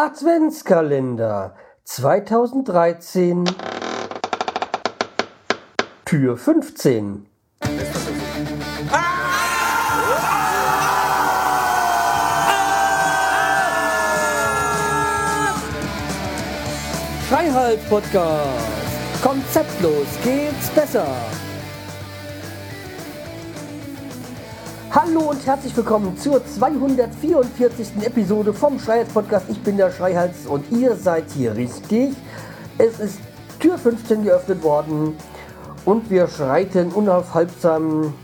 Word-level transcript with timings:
Adventskalender 0.00 1.56
2013 1.82 3.44
Tür 6.04 6.36
15 6.36 7.26
Freiheit 17.28 17.88
Podcast 17.88 18.46
Konzeptlos 19.20 20.06
geht's 20.22 20.70
besser 20.76 21.08
Hallo 24.90 25.20
und 25.20 25.44
herzlich 25.44 25.76
willkommen 25.76 26.16
zur 26.16 26.42
244. 26.42 28.06
Episode 28.06 28.54
vom 28.54 28.78
Schreihals 28.78 29.12
Podcast. 29.12 29.44
Ich 29.50 29.62
bin 29.62 29.76
der 29.76 29.90
Schreihals 29.90 30.46
und 30.46 30.70
ihr 30.72 30.96
seid 30.96 31.30
hier 31.30 31.54
richtig. 31.54 32.16
Es 32.78 32.98
ist 32.98 33.20
Tür 33.60 33.76
15 33.76 34.24
geöffnet 34.24 34.62
worden 34.62 35.14
und 35.84 36.08
wir 36.10 36.26
schreiten 36.26 36.90
unaufhaltsam 36.92 38.14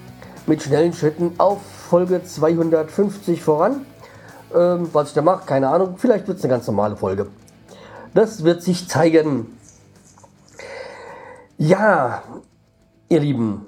mit 0.46 0.62
schnellen 0.62 0.94
Schritten 0.94 1.34
auf 1.36 1.60
Folge 1.90 2.24
250 2.24 3.42
voran. 3.42 3.84
Ähm, 4.54 4.88
was 4.94 5.08
ich 5.08 5.14
da 5.14 5.20
mache, 5.20 5.44
keine 5.44 5.68
Ahnung. 5.68 5.96
Vielleicht 5.98 6.26
wird 6.28 6.38
es 6.38 6.44
eine 6.44 6.54
ganz 6.54 6.66
normale 6.66 6.96
Folge. 6.96 7.26
Das 8.14 8.42
wird 8.42 8.62
sich 8.62 8.88
zeigen. 8.88 9.58
Ja, 11.58 12.22
ihr 13.10 13.20
Lieben, 13.20 13.66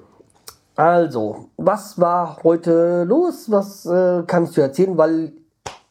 also, 0.77 1.49
was 1.57 1.99
war 1.99 2.37
heute 2.43 3.03
los? 3.03 3.49
Was 3.49 3.87
äh, 3.87 4.23
kannst 4.27 4.55
du 4.55 4.61
erzählen? 4.61 4.95
Weil 4.95 5.33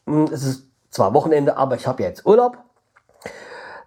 mh, 0.05 0.27
hm, 0.27 0.33
es 0.33 0.43
ist 0.45 0.63
zwar 0.91 1.13
Wochenende, 1.13 1.57
aber 1.57 1.75
ich 1.75 1.85
habe 1.85 2.03
ja 2.03 2.09
jetzt 2.09 2.25
Urlaub. 2.25 2.57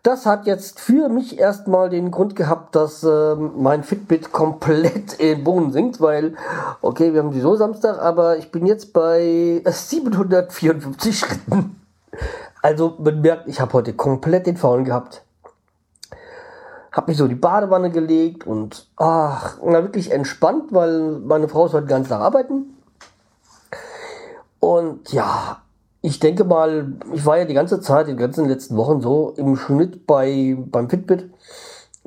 Das 0.02 0.26
hat 0.26 0.46
jetzt 0.46 0.78
für 0.78 1.08
mich 1.08 1.38
erstmal 1.38 1.88
den 1.88 2.10
Grund 2.10 2.36
gehabt, 2.36 2.76
dass 2.76 3.02
äh, 3.02 3.34
mein 3.34 3.82
Fitbit 3.82 4.30
komplett 4.30 5.14
in 5.18 5.42
Boden 5.42 5.72
sinkt, 5.72 6.02
weil, 6.02 6.34
okay, 6.82 7.14
wir 7.14 7.20
haben 7.20 7.30
sowieso 7.30 7.56
Samstag, 7.56 7.98
aber 7.98 8.36
ich 8.36 8.52
bin 8.52 8.66
jetzt 8.66 8.92
bei 8.92 9.62
754 9.66 11.18
Schritten. 11.18 11.80
Also 12.60 12.96
man 12.98 13.22
merkt, 13.22 13.48
ich 13.48 13.58
habe 13.58 13.72
heute 13.72 13.94
komplett 13.94 14.46
den 14.46 14.58
Faulen 14.58 14.84
gehabt 14.84 15.22
habe 16.92 17.10
mich 17.10 17.18
so 17.18 17.28
die 17.28 17.34
Badewanne 17.34 17.90
gelegt 17.90 18.46
und 18.46 18.88
ach, 18.96 19.58
na, 19.64 19.82
wirklich 19.82 20.10
entspannt, 20.10 20.72
weil 20.72 21.20
meine 21.20 21.48
Frau 21.48 21.66
ist 21.66 21.72
heute 21.72 21.86
ganz 21.86 22.08
nach 22.10 22.20
arbeiten. 22.20 22.76
Und 24.58 25.12
ja, 25.12 25.62
ich 26.02 26.18
denke 26.18 26.44
mal, 26.44 26.92
ich 27.12 27.24
war 27.24 27.38
ja 27.38 27.44
die 27.44 27.54
ganze 27.54 27.80
Zeit, 27.80 28.08
die 28.08 28.16
ganzen 28.16 28.48
letzten 28.48 28.76
Wochen 28.76 29.00
so 29.00 29.34
im 29.36 29.56
Schnitt 29.56 30.06
bei, 30.06 30.56
beim 30.58 30.88
Fitbit 30.88 31.30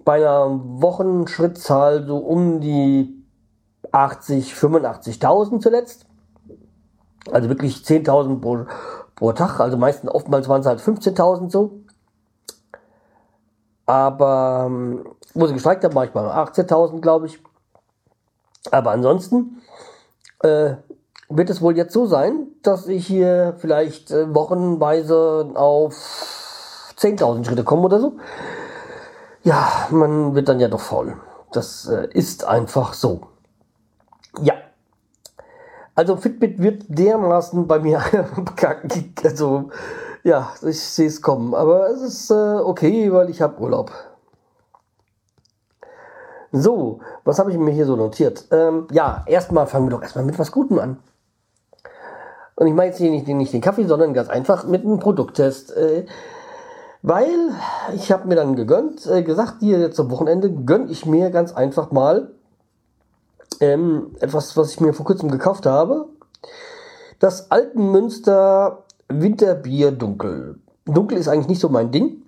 bei 0.04 0.16
einer 0.16 0.60
Wochenschrittzahl 0.82 2.06
so 2.06 2.18
um 2.18 2.60
die 2.60 3.24
80, 3.92 4.54
85.000 4.54 5.60
zuletzt. 5.62 6.06
Also 7.32 7.50
wirklich 7.50 7.78
10.000 7.78 8.42
pro, 8.42 8.66
pro 9.16 9.32
Tag, 9.32 9.60
also 9.60 9.78
meistens 9.78 10.12
oftmals 10.12 10.50
waren 10.50 10.62
es 10.62 10.68
halt 10.68 10.82
15.000 10.82 11.50
so. 11.50 11.83
Aber 13.86 14.66
ähm, 14.68 15.06
wo 15.34 15.48
sie 15.48 15.54
gestreikt 15.54 15.84
haben, 15.84 15.96
war 15.96 16.06
ich 16.06 16.12
bei 16.12 16.22
18.000, 16.22 17.02
glaube 17.02 17.28
ich. 17.28 17.40
Aber 18.72 18.92
ansonsten 18.92 19.62
äh, 20.40 20.76
wird 21.30 21.50
es 21.50 21.62
wohl 21.62 21.76
jetzt 21.76 21.94
so 21.94 22.06
sein, 22.06 22.48
dass 22.62 22.88
ich 22.88 23.06
hier 23.08 23.56
vielleicht 23.58 24.12
äh, 24.12 24.34
wochenweise 24.34 25.52
auf 25.56 25.94
10.000 26.98 27.46
Schritte 27.46 27.64
komme 27.64 27.84
oder 27.84 28.00
so. 28.00 28.14
Ja, 29.44 29.88
man 29.90 30.36
wird 30.36 30.48
dann 30.48 30.60
ja 30.60 30.70
doch 30.70 30.80
faul. 30.80 31.18
Das 31.52 31.88
äh, 31.88 32.08
ist 32.14 32.46
einfach 32.46 32.94
so. 32.94 33.28
Ja. 34.42 34.54
Also 35.96 36.16
Fitbit 36.16 36.60
wird 36.60 36.86
dermaßen 36.88 37.68
bei 37.68 37.80
mir 37.80 38.02
also 39.24 39.70
ja, 40.24 40.54
ich 40.62 40.80
sehe 40.82 41.08
es 41.08 41.22
kommen. 41.22 41.54
Aber 41.54 41.90
es 41.90 42.02
ist 42.02 42.32
äh, 42.32 42.34
okay, 42.34 43.12
weil 43.12 43.30
ich 43.30 43.42
habe 43.42 43.62
Urlaub. 43.62 43.92
So, 46.52 47.00
was 47.24 47.40
habe 47.40 47.52
ich 47.52 47.58
mir 47.58 47.72
hier 47.72 47.86
so 47.86 47.96
notiert? 47.96 48.46
Ähm, 48.52 48.88
ja, 48.92 49.24
erstmal 49.26 49.68
fangen 49.68 49.88
wir 49.88 49.92
doch 49.92 50.04
erstmal 50.04 50.24
mit 50.24 50.38
was 50.38 50.52
Gutem 50.52 50.80
an. 50.80 50.98
Und 52.56 52.68
ich 52.68 52.74
meine 52.74 52.90
jetzt 52.90 53.00
hier 53.00 53.10
nicht, 53.10 53.28
nicht 53.28 53.54
den 53.54 53.62
Kaffee, 53.62 53.86
sondern 53.86 54.14
ganz 54.14 54.30
einfach 54.30 54.64
mit 54.64 54.86
einem 54.86 55.00
Produkttest. 55.00 55.76
Äh, 55.76 56.06
weil 57.02 57.52
ich 57.96 58.12
habe 58.12 58.28
mir 58.28 58.36
dann 58.36 58.56
gegönnt, 58.56 59.06
äh, 59.08 59.24
gesagt, 59.24 59.56
hier 59.60 59.80
jetzt 59.80 60.00
am 60.00 60.12
Wochenende 60.12 60.50
gönne 60.52 60.90
ich 60.90 61.06
mir 61.06 61.32
ganz 61.32 61.54
einfach 61.54 61.92
mal 61.92 62.32
ähm, 63.60 64.16
etwas, 64.20 64.56
was 64.56 64.72
ich 64.72 64.80
mir 64.80 64.94
vor 64.94 65.06
kurzem 65.06 65.30
gekauft 65.30 65.66
habe. 65.66 66.06
Das 67.20 67.52
Altenmünster 67.52 68.83
Winterbier 69.22 69.92
dunkel. 69.92 70.60
Dunkel 70.86 71.18
ist 71.18 71.28
eigentlich 71.28 71.48
nicht 71.48 71.62
so 71.62 71.70
mein 71.70 71.92
Ding, 71.92 72.24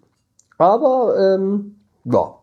aber 0.57 1.15
ähm, 1.17 1.75
ja. 2.05 2.35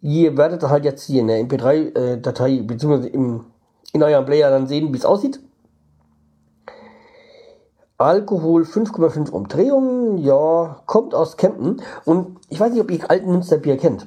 Ihr 0.00 0.36
werdet 0.36 0.62
halt 0.62 0.84
jetzt 0.84 1.04
hier 1.04 1.22
in 1.22 1.26
der 1.26 1.40
MP3-Datei 1.40 2.50
äh, 2.50 3.06
im, 3.08 3.46
in 3.92 4.02
eurem 4.02 4.24
Player 4.24 4.50
dann 4.50 4.68
sehen, 4.68 4.92
wie 4.92 4.98
es 4.98 5.04
aussieht. 5.04 5.40
Alkohol 7.96 8.62
5,5 8.62 9.30
Umdrehungen, 9.30 10.18
ja, 10.18 10.82
kommt 10.86 11.16
aus 11.16 11.36
Kempten. 11.36 11.82
Und 12.04 12.38
ich 12.48 12.60
weiß 12.60 12.72
nicht, 12.72 12.80
ob 12.80 12.90
ihr 12.92 13.10
alten 13.10 13.32
Münsterbier 13.32 13.76
kennt. 13.76 14.06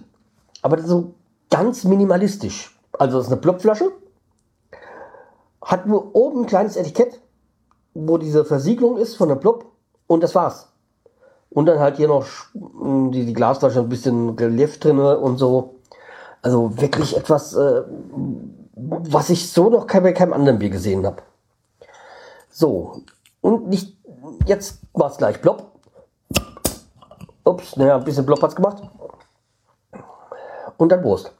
Aber 0.62 0.78
das 0.78 0.86
ist 0.86 0.92
so 0.92 1.14
ganz 1.50 1.84
minimalistisch. 1.84 2.80
Also 2.98 3.18
das 3.18 3.28
ist 3.28 3.34
eine 3.34 3.42
Blockflasche. 3.42 3.92
Hat 5.62 5.88
nur 5.88 6.16
oben 6.16 6.42
ein 6.42 6.46
kleines 6.46 6.78
Etikett 6.78 7.20
wo 7.94 8.18
diese 8.18 8.46
Versiegelung 8.46 8.98
ist 8.98 9.16
von 9.16 9.30
der 9.30 9.36
Blub 9.36 9.66
und 10.08 10.24
das 10.24 10.36
war's. 10.36 10.68
Und 11.50 11.66
dann 11.66 11.80
halt 11.80 11.98
hier 11.98 12.08
noch 12.08 12.26
die, 12.54 13.26
die 13.26 13.34
Glasflasche 13.34 13.80
ein 13.80 13.90
bisschen 13.90 14.30
Relief 14.30 14.80
drinne 14.80 15.18
und 15.18 15.38
so. 15.38 15.76
Also 16.42 16.80
wirklich 16.80 17.16
etwas, 17.18 17.54
äh, 17.56 17.84
was 18.74 19.30
ich 19.30 19.52
so 19.52 19.70
noch 19.70 19.86
bei 19.86 20.14
keinem 20.14 20.34
anderen 20.34 20.60
Bier 20.60 20.70
gesehen 20.70 21.06
habe. 21.06 21.22
So. 22.50 23.02
Und 23.42 23.68
nicht, 23.68 23.98
jetzt 24.46 24.80
war's 24.94 25.18
gleich 25.18 25.42
Blob. 25.42 25.72
Ups, 27.44 27.76
naja, 27.76 27.98
ein 27.98 28.04
bisschen 28.04 28.26
Blob 28.26 28.42
hat's 28.42 28.56
gemacht. 28.56 28.82
Und 30.78 30.92
dann 30.92 31.04
Wurst. 31.04 31.34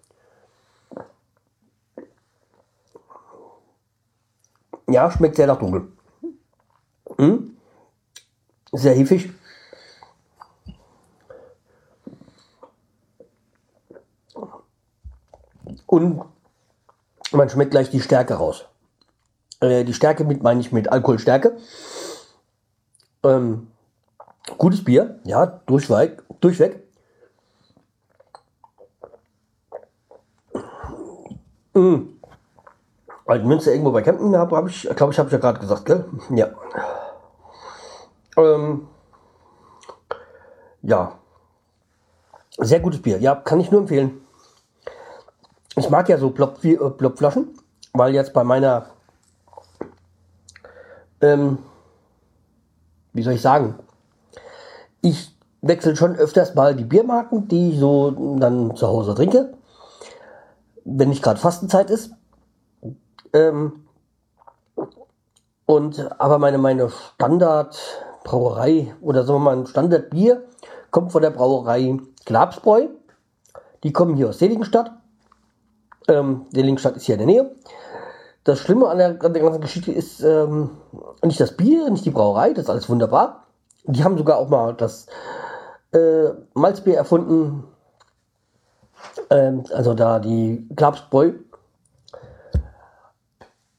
Ja, 4.90 5.10
schmeckt 5.10 5.38
sehr 5.38 5.48
nach 5.48 5.58
dunkel. 5.58 5.88
Sehr 8.72 8.94
hefisch. 8.94 9.30
Und 15.86 16.24
man 17.32 17.50
schmeckt 17.50 17.72
gleich 17.72 17.90
die 17.90 18.00
Stärke 18.00 18.36
raus. 18.36 18.66
Äh, 19.60 19.84
die 19.84 19.94
Stärke 19.94 20.24
mit 20.24 20.42
meine 20.42 20.62
ich 20.62 20.72
mit 20.72 20.90
Alkoholstärke. 20.90 21.58
Ähm, 23.24 23.68
gutes 24.58 24.84
Bier, 24.84 25.20
ja, 25.26 25.46
durchweg, 25.46 26.24
durchweg. 26.40 26.82
Mhm. 31.74 32.18
Münster 33.28 33.72
irgendwo 33.72 33.92
bei 33.92 34.02
Campen 34.02 34.36
habe, 34.36 34.58
habe 34.58 34.70
ich, 34.70 34.90
glaube 34.96 35.14
ich, 35.14 35.20
habe 35.20 35.28
ich 35.30 35.34
ja 35.34 35.40
gerade 35.40 35.60
gesagt, 35.60 35.86
gell? 35.86 36.06
Ja. 36.32 36.50
Ähm, 38.38 38.88
ja. 40.82 41.20
Sehr 42.58 42.80
gutes 42.80 43.02
Bier. 43.02 43.20
Ja, 43.20 43.36
kann 43.36 43.60
ich 43.60 43.72
nur 43.72 43.82
empfehlen. 43.82 44.22
Ich 45.76 45.90
mag 45.90 46.10
ja 46.10 46.18
so 46.18 46.32
Plopflaschen, 46.32 47.44
äh, 47.44 47.58
weil 47.94 48.14
jetzt 48.14 48.34
bei 48.34 48.44
meiner, 48.44 48.88
ähm, 51.22 51.60
wie 53.14 53.24
soll 53.24 53.34
ich 53.34 53.42
sagen, 53.42 53.76
ich 55.02 55.34
wechsle 55.62 55.96
schon 55.96 56.16
öfters 56.16 56.56
mal 56.56 56.76
die 56.76 56.84
Biermarken, 56.84 57.48
die 57.48 57.72
ich 57.72 57.80
so 57.80 58.12
dann 58.38 58.76
zu 58.76 58.88
Hause 58.88 59.16
trinke, 59.16 59.54
wenn 60.84 61.10
nicht 61.10 61.24
gerade 61.24 61.40
Fastenzeit 61.40 61.90
ist. 61.90 62.12
Ähm, 63.34 63.86
und 65.66 66.20
aber 66.20 66.38
meine 66.38 66.58
meine 66.58 66.90
Standard 66.90 67.78
Brauerei 68.24 68.94
oder 69.02 69.24
sagen 69.24 69.40
wir 69.40 69.46
mal 69.46 69.58
ein 69.58 69.68
Standardbier 69.68 70.44
kommt 70.92 71.12
von 71.12 71.22
der 71.22 71.32
Brauerei 71.32 71.98
Glabsbräu. 72.26 72.88
Die 73.84 73.94
kommen 73.94 74.16
hier 74.16 74.30
aus 74.30 74.40
Seligenstadt. 74.40 74.92
Ähm, 76.08 76.46
Seligenstadt 76.52 76.98
ist 76.98 77.06
hier 77.06 77.16
in 77.16 77.20
der 77.20 77.28
Nähe. 77.28 77.56
Das 78.44 78.60
Schlimme 78.60 78.88
an 78.88 78.98
der, 78.98 79.24
an 79.24 79.34
der 79.34 79.42
ganzen 79.42 79.62
Geschichte 79.62 79.92
ist 79.92 80.22
ähm, 80.22 80.72
nicht 81.24 81.40
das 81.40 81.56
Bier, 81.56 81.90
nicht 81.90 82.06
die 82.06 82.12
Brauerei, 82.12 82.54
das 82.54 82.66
ist 82.66 82.70
alles 82.70 82.90
wunderbar. 82.90 83.48
Die 83.86 84.04
haben 84.04 84.18
sogar 84.18 84.38
auch 84.38 84.50
mal 84.50 84.74
das 84.74 85.08
äh, 85.94 86.30
Malzbier 86.54 86.98
erfunden. 86.98 87.64
Ähm, 89.30 89.64
also 89.74 89.94
da 89.94 90.20
die 90.20 90.68
Klapsbräu. 90.76 91.34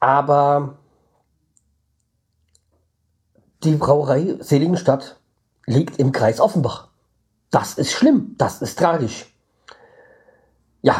Aber 0.00 0.78
die 3.64 3.76
Brauerei 3.76 4.36
Seligenstadt 4.40 5.16
liegt 5.66 5.98
im 5.98 6.12
Kreis 6.12 6.40
Offenbach. 6.40 6.88
Das 7.50 7.74
ist 7.74 7.92
schlimm, 7.92 8.34
das 8.38 8.62
ist 8.62 8.78
tragisch. 8.78 9.32
Ja, 10.80 10.96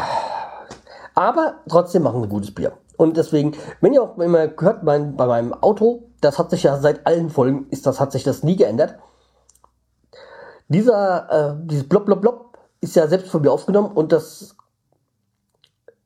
aber 1.15 1.55
trotzdem 1.67 2.03
machen 2.03 2.21
wir 2.21 2.27
gutes 2.27 2.53
Bier. 2.53 2.73
Und 2.95 3.17
deswegen, 3.17 3.55
wenn 3.81 3.93
ihr 3.93 4.03
auch 4.03 4.17
immer 4.17 4.47
gehört, 4.47 4.83
mein, 4.83 5.15
bei 5.15 5.25
meinem 5.25 5.53
Auto, 5.53 6.03
das 6.21 6.39
hat 6.39 6.51
sich 6.51 6.63
ja 6.63 6.77
seit 6.77 7.05
allen 7.05 7.29
Folgen, 7.29 7.67
ist 7.69 7.85
das, 7.85 7.99
hat 7.99 8.11
sich 8.11 8.23
das 8.23 8.43
nie 8.43 8.55
geändert. 8.55 8.97
Dieser, 10.67 11.29
äh, 11.29 11.67
dieses 11.67 11.89
Blop, 11.89 12.05
Blop, 12.05 12.21
Blop 12.21 12.57
ist 12.81 12.95
ja 12.95 13.07
selbst 13.07 13.29
von 13.29 13.41
mir 13.41 13.51
aufgenommen 13.51 13.91
und 13.91 14.11
das 14.11 14.55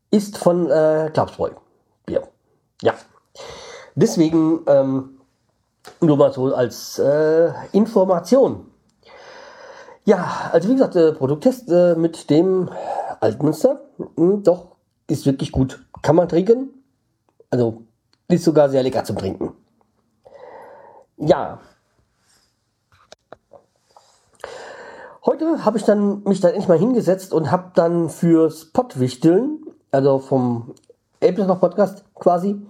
ist 0.09 0.37
von 0.37 0.69
äh, 0.69 1.11
Klapsbräu 1.13 1.51
Bier. 2.05 2.27
Ja. 2.81 2.93
Deswegen, 3.95 4.61
ähm, 4.67 5.16
nur 6.01 6.17
mal 6.17 6.31
so 6.31 6.53
als 6.53 6.99
äh, 6.99 7.51
Information. 7.71 8.71
Ja, 10.05 10.49
also 10.51 10.69
wie 10.69 10.73
gesagt, 10.73 10.95
äh, 10.95 11.11
Produkttest 11.11 11.69
äh, 11.69 11.95
mit 11.95 12.29
dem 12.29 12.69
Altmünster, 13.19 13.81
mh, 13.97 14.07
hm, 14.15 14.43
doch, 14.43 14.77
ist 15.07 15.25
wirklich 15.25 15.51
gut. 15.51 15.83
Kann 16.01 16.15
man 16.15 16.29
trinken. 16.29 16.69
Also, 17.49 17.83
ist 18.29 18.43
sogar 18.43 18.69
sehr 18.69 18.83
lecker 18.83 19.03
zum 19.03 19.17
Trinken. 19.17 19.53
Ja. 21.17 21.59
Heute 25.25 25.65
habe 25.65 25.77
ich 25.77 25.83
dann 25.83 26.23
mich 26.23 26.39
dann 26.39 26.51
endlich 26.51 26.67
mal 26.67 26.77
hingesetzt 26.77 27.33
und 27.33 27.51
habe 27.51 27.71
dann 27.75 28.09
fürs 28.09 28.65
Pottwichteln, 28.71 29.65
also 29.91 30.19
vom 30.19 30.73
noch 31.21 31.59
Podcast 31.59 32.05
quasi, 32.15 32.61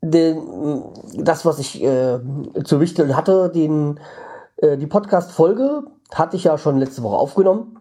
den, 0.00 0.84
das, 1.14 1.44
was 1.44 1.58
ich 1.58 1.82
äh, 1.82 2.18
zu 2.64 2.80
wichteln 2.80 3.16
hatte, 3.16 3.50
den, 3.50 4.00
äh, 4.56 4.76
die 4.76 4.86
Podcast-Folge 4.86 5.84
hatte 6.12 6.36
ich 6.36 6.44
ja 6.44 6.58
schon 6.58 6.78
letzte 6.78 7.02
Woche 7.02 7.16
aufgenommen. 7.16 7.80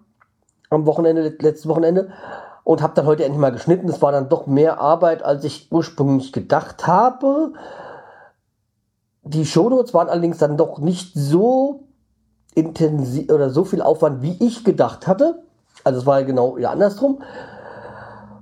Am 0.69 0.85
Wochenende, 0.85 1.35
letztes 1.39 1.67
Wochenende. 1.67 2.09
Und 2.63 2.81
habe 2.81 2.95
dann 2.95 3.05
heute 3.05 3.23
endlich 3.23 3.39
mal 3.39 3.51
geschnitten. 3.51 3.87
Es 3.89 4.01
war 4.01 4.11
dann 4.11 4.29
doch 4.29 4.47
mehr 4.47 4.79
Arbeit, 4.79 5.23
als 5.23 5.43
ich 5.43 5.71
ursprünglich 5.71 6.33
gedacht 6.33 6.87
habe. 6.87 7.53
Die 9.21 9.45
Shownotes 9.45 9.93
waren 9.93 10.09
allerdings 10.09 10.39
dann 10.39 10.57
doch 10.57 10.79
nicht 10.79 11.13
so 11.13 11.83
intensiv 12.55 13.31
oder 13.31 13.49
so 13.49 13.65
viel 13.65 13.81
Aufwand, 13.81 14.23
wie 14.23 14.37
ich 14.43 14.63
gedacht 14.63 15.05
hatte. 15.05 15.43
Also 15.83 15.99
es 15.99 16.05
war 16.05 16.23
genau 16.23 16.57
ja 16.57 16.71
andersrum. 16.71 17.21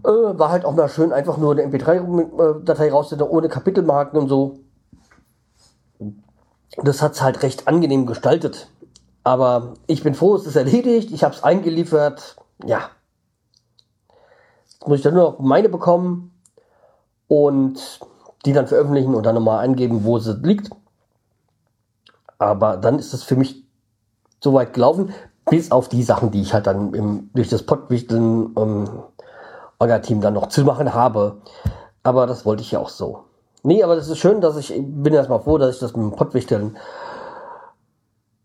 Äh, 0.03 0.09
war 0.09 0.49
halt 0.49 0.65
auch 0.65 0.75
mal 0.75 0.89
schön, 0.89 1.13
einfach 1.13 1.37
nur 1.37 1.53
eine 1.53 1.63
MP3-Datei 1.63 2.91
rauszunehmen, 2.91 3.31
ohne 3.31 3.47
Kapitelmarken 3.47 4.19
und 4.19 4.27
so. 4.27 4.59
Das 6.77 7.01
hat's 7.01 7.21
halt 7.21 7.41
recht 7.43 7.67
angenehm 7.67 8.05
gestaltet. 8.05 8.67
Aber 9.23 9.75
ich 9.87 10.03
bin 10.03 10.15
froh, 10.15 10.35
es 10.35 10.45
ist 10.45 10.57
erledigt. 10.57 11.11
Ich 11.11 11.23
habe 11.23 11.33
es 11.33 11.43
eingeliefert. 11.43 12.35
Ja. 12.65 12.89
Jetzt 14.65 14.87
muss 14.87 14.97
ich 14.97 15.03
dann 15.03 15.13
nur 15.13 15.23
noch 15.23 15.39
meine 15.39 15.69
bekommen 15.69 16.33
und 17.27 17.99
die 18.45 18.51
dann 18.51 18.67
veröffentlichen 18.67 19.15
und 19.15 19.25
dann 19.25 19.35
nochmal 19.35 19.63
angeben, 19.63 20.03
wo 20.03 20.19
sie 20.19 20.33
liegt. 20.33 20.69
Aber 22.37 22.75
dann 22.75 22.99
ist 22.99 23.13
es 23.13 23.23
für 23.23 23.37
mich 23.37 23.63
soweit 24.41 24.73
gelaufen, 24.73 25.13
bis 25.49 25.71
auf 25.71 25.87
die 25.87 26.03
Sachen, 26.03 26.31
die 26.31 26.41
ich 26.41 26.53
halt 26.53 26.67
dann 26.67 26.93
im, 26.93 27.29
durch 27.33 27.47
das 27.47 27.63
Pottwichteln 27.63 28.53
ähm, 28.57 28.89
Orga-Team 29.79 30.21
dann 30.21 30.33
noch 30.33 30.47
zu 30.47 30.63
machen 30.63 30.93
habe. 30.93 31.37
Aber 32.03 32.27
das 32.27 32.45
wollte 32.45 32.61
ich 32.61 32.71
ja 32.71 32.79
auch 32.79 32.89
so. 32.89 33.23
Nee, 33.63 33.81
aber 33.81 33.95
das 33.95 34.09
ist 34.09 34.17
schön, 34.17 34.41
dass 34.41 34.57
ich, 34.57 34.73
bin 34.77 35.13
erstmal 35.13 35.39
froh, 35.39 35.57
dass 35.57 35.75
ich 35.75 35.79
das 35.79 35.95
mit 35.95 36.03
dem 36.03 36.15
Pottwichteln 36.15 36.77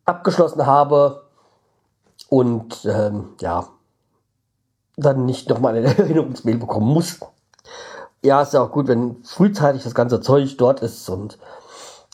abgeschlossen 0.05 0.65
habe 0.65 1.25
und 2.29 2.85
ähm, 2.85 3.31
ja, 3.41 3.67
dann 4.97 5.27
nicht 5.27 5.49
nochmal 5.49 5.77
eine 5.77 5.87
Erinnerungsmail 5.99 6.59
bekommen 6.59 6.87
muss. 6.87 7.19
Ja, 8.25 8.43
ist 8.43 8.55
ja 8.55 8.63
auch 8.63 8.71
gut, 8.71 8.89
wenn 8.89 9.23
frühzeitig 9.25 9.83
das 9.83 9.95
ganze 9.95 10.21
Zeug 10.21 10.57
dort 10.57 10.81
ist 10.81 11.09
und 11.09 11.39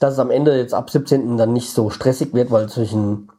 dass 0.01 0.15
es 0.15 0.19
am 0.19 0.31
Ende 0.31 0.57
jetzt 0.57 0.75
ab 0.75 0.91
17. 0.91 1.37
dann 1.37 1.53
nicht 1.53 1.73
so 1.73 1.91
stressig 1.91 2.35
wird, 2.35 2.51
weil 2.51 2.69
zwischen 2.69 3.31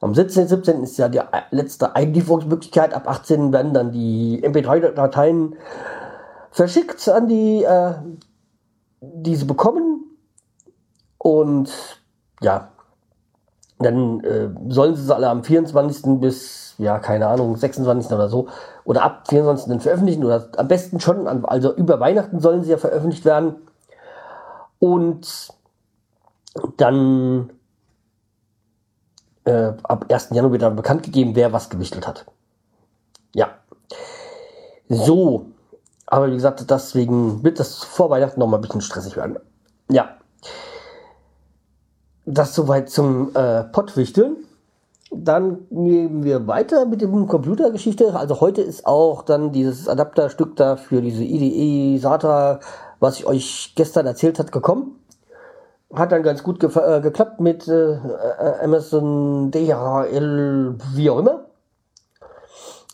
am 0.00 0.14
17. 0.14 0.48
17. 0.48 0.82
ist 0.82 0.96
ja 0.98 1.08
die 1.08 1.20
letzte 1.50 1.94
Einlieferungsmöglichkeit. 1.94 2.94
Ab 2.94 3.06
18. 3.06 3.52
werden 3.52 3.74
dann 3.74 3.92
die 3.92 4.42
MP3-Dateien 4.42 5.56
verschickt 6.50 7.06
an 7.08 7.28
die, 7.28 7.62
äh, 7.62 7.94
die 9.00 9.36
sie 9.36 9.44
bekommen. 9.44 10.04
Und 11.18 11.70
ja, 12.40 12.70
dann 13.78 14.20
äh, 14.20 14.48
sollen 14.68 14.94
sie 14.94 15.02
es 15.02 15.10
alle 15.10 15.28
am 15.28 15.44
24. 15.44 16.20
bis, 16.20 16.74
ja, 16.78 16.98
keine 16.98 17.26
Ahnung, 17.26 17.56
26. 17.56 18.12
oder 18.12 18.28
so, 18.28 18.48
oder 18.84 19.02
ab 19.02 19.28
24. 19.28 19.68
dann 19.68 19.80
veröffentlichen, 19.80 20.24
oder 20.24 20.48
am 20.56 20.68
besten 20.68 21.00
schon, 21.00 21.26
also 21.44 21.74
über 21.74 22.00
Weihnachten 22.00 22.40
sollen 22.40 22.62
sie 22.62 22.70
ja 22.70 22.78
veröffentlicht 22.78 23.24
werden. 23.26 23.56
Und 24.78 25.48
dann 26.78 27.50
äh, 29.50 29.74
ab 29.82 30.06
1. 30.08 30.28
Januar 30.30 30.58
dann 30.58 30.76
bekannt 30.76 31.02
gegeben, 31.02 31.34
wer 31.34 31.52
was 31.52 31.68
gewichtelt 31.68 32.06
hat. 32.06 32.26
Ja. 33.34 33.48
So. 34.88 35.46
Aber 36.06 36.28
wie 36.28 36.34
gesagt, 36.34 36.68
deswegen 36.70 37.44
wird 37.44 37.60
das 37.60 37.84
vor 37.84 38.10
Weihnachten 38.10 38.40
noch 38.40 38.46
mal 38.46 38.58
ein 38.58 38.62
bisschen 38.62 38.80
stressig 38.80 39.16
werden. 39.16 39.38
Ja. 39.90 40.16
Das 42.26 42.54
soweit 42.54 42.90
zum 42.90 43.34
äh, 43.34 43.64
Pottwichteln. 43.64 44.36
Dann 45.12 45.66
gehen 45.70 46.22
wir 46.22 46.46
weiter 46.46 46.86
mit 46.86 47.00
dem 47.00 47.26
Computergeschichte. 47.26 48.14
Also 48.14 48.40
heute 48.40 48.62
ist 48.62 48.86
auch 48.86 49.22
dann 49.22 49.50
dieses 49.50 49.88
Adapterstück 49.88 50.54
da 50.54 50.76
für 50.76 51.02
diese 51.02 51.24
IDE 51.24 51.98
SATA, 51.98 52.60
was 53.00 53.18
ich 53.18 53.26
euch 53.26 53.72
gestern 53.74 54.06
erzählt 54.06 54.38
hat, 54.38 54.52
gekommen 54.52 55.00
hat 55.94 56.12
dann 56.12 56.22
ganz 56.22 56.42
gut 56.42 56.62
äh, 56.62 57.00
geklappt 57.00 57.40
mit 57.40 57.66
äh, 57.68 57.94
äh 57.94 58.64
Amazon 58.64 59.50
DHL, 59.50 60.76
wie 60.94 61.10
auch 61.10 61.18
immer. 61.18 61.44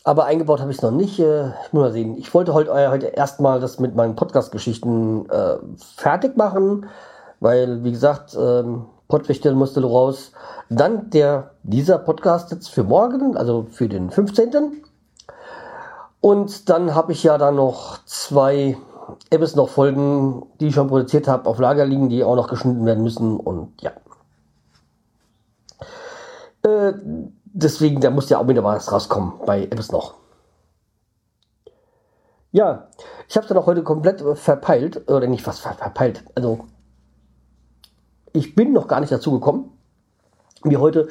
Aber 0.03 0.23
eingebaut 0.23 0.61
habe 0.61 0.71
ich 0.71 0.77
es 0.77 0.83
noch 0.83 0.91
nicht. 0.91 1.19
Äh, 1.19 1.49
ich 1.49 1.73
muss 1.73 1.81
mal 1.81 1.91
sehen. 1.91 2.17
Ich 2.17 2.33
wollte 2.33 2.53
heute, 2.53 2.71
äh, 2.71 2.87
heute 2.87 3.07
erstmal 3.07 3.59
das 3.59 3.79
mit 3.79 3.93
meinen 3.95 4.15
Podcast-Geschichten 4.15 5.29
äh, 5.29 5.57
fertig 5.95 6.37
machen, 6.37 6.85
weil, 7.39 7.83
wie 7.83 7.91
gesagt, 7.91 8.35
ähm, 8.39 8.85
Podwichtel 9.09 9.53
musste 9.53 9.83
raus. 9.83 10.31
Dann 10.69 11.09
der, 11.09 11.51
dieser 11.63 11.97
Podcast 11.97 12.51
jetzt 12.51 12.69
für 12.69 12.83
morgen, 12.83 13.37
also 13.37 13.67
für 13.69 13.89
den 13.89 14.09
15. 14.09 14.83
Und 16.21 16.69
dann 16.69 16.95
habe 16.95 17.11
ich 17.11 17.23
ja 17.23 17.37
dann 17.37 17.55
noch 17.55 17.99
zwei 18.05 18.77
Ebbes 19.29 19.55
noch 19.55 19.69
Folgen, 19.69 20.45
die 20.59 20.67
ich 20.67 20.75
schon 20.75 20.87
produziert 20.87 21.27
habe, 21.27 21.49
auf 21.49 21.59
Lager 21.59 21.85
liegen, 21.85 22.09
die 22.09 22.23
auch 22.23 22.35
noch 22.35 22.47
geschnitten 22.47 22.85
werden 22.85 23.03
müssen 23.03 23.37
und 23.37 23.81
ja. 23.81 23.91
Äh, 26.63 26.93
deswegen, 27.45 28.01
da 28.01 28.09
muss 28.09 28.29
ja 28.29 28.39
auch 28.39 28.47
wieder 28.47 28.63
was 28.63 28.91
rauskommen 28.91 29.33
bei 29.45 29.63
Ebbes 29.63 29.91
noch. 29.91 30.15
Ja, 32.51 32.87
ich 33.27 33.35
habe 33.35 33.43
es 33.43 33.49
dann 33.49 33.57
auch 33.57 33.67
heute 33.67 33.83
komplett 33.83 34.21
verpeilt, 34.37 35.09
oder 35.09 35.27
nicht 35.27 35.45
was 35.45 35.59
verpeilt, 35.59 36.23
also 36.35 36.65
ich 38.33 38.55
bin 38.55 38.73
noch 38.73 38.87
gar 38.87 38.99
nicht 38.99 39.11
dazu 39.11 39.31
gekommen, 39.31 39.71
mir 40.63 40.79
heute 40.79 41.07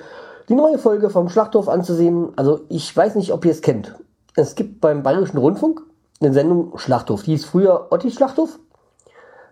die 0.49 0.55
neue 0.55 0.79
Folge 0.79 1.11
vom 1.11 1.29
Schlachthof 1.29 1.69
anzusehen. 1.69 2.33
Also 2.37 2.61
ich 2.69 2.97
weiß 2.97 3.17
nicht, 3.17 3.33
ob 3.33 3.45
ihr 3.45 3.51
es 3.51 3.63
kennt. 3.63 3.95
Es 4.35 4.55
gibt 4.55 4.81
beim 4.81 5.03
Bayerischen 5.03 5.39
Rundfunk 5.39 5.83
eine 6.21 6.33
Sendung 6.33 6.79
Schlachthof. 6.79 7.23
Die 7.23 7.33
hieß 7.33 7.45
früher 7.45 7.89
Otti 7.91 8.11
Schlachthof. 8.11 8.59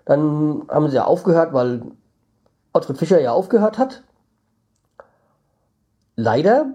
Dann 0.04 0.66
haben 0.68 0.88
sie 0.88 0.96
ja 0.96 1.04
aufgehört, 1.04 1.52
weil 1.52 1.82
Ottfried 2.72 2.98
Fischer 2.98 3.20
ja 3.20 3.32
aufgehört 3.32 3.78
hat. 3.78 4.02
Leider. 6.16 6.66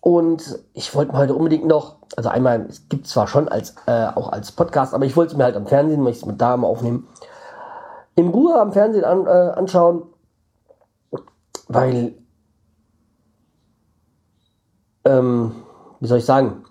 Und 0.00 0.58
ich 0.74 0.94
wollte 0.94 1.12
mir 1.12 1.18
heute 1.18 1.34
unbedingt 1.34 1.66
noch, 1.66 1.96
also 2.16 2.28
einmal, 2.28 2.66
es 2.68 2.88
gibt 2.88 3.06
zwar 3.06 3.26
schon 3.26 3.48
als, 3.48 3.74
äh, 3.86 4.06
auch 4.14 4.30
als 4.30 4.52
Podcast, 4.52 4.92
aber 4.92 5.06
ich 5.06 5.16
wollte 5.16 5.32
es 5.32 5.38
mir 5.38 5.44
halt 5.44 5.56
am 5.56 5.66
Fernsehen, 5.66 6.02
möchte 6.02 6.20
es 6.20 6.26
mit 6.26 6.40
da 6.40 6.56
mal 6.58 6.66
aufnehmen, 6.66 7.08
in 8.14 8.28
Ruhe 8.28 8.60
am 8.60 8.72
Fernsehen 8.72 9.04
an, 9.04 9.26
äh, 9.26 9.30
anschauen, 9.30 10.02
weil, 11.68 12.14
ähm, 15.06 15.54
wie 16.00 16.06
soll 16.06 16.18
ich 16.18 16.26
sagen, 16.26 16.64